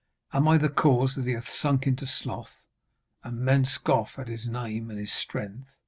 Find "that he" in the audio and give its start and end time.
1.13-1.33